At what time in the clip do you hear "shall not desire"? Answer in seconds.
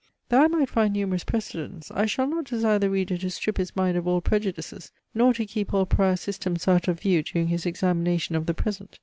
2.07-2.79